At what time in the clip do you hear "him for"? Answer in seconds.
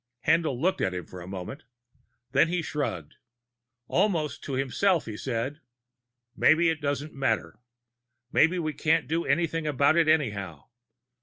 0.95-1.21